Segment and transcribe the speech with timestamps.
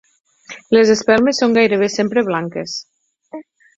[0.77, 2.75] Les espelmes són gairebé sempre blanques.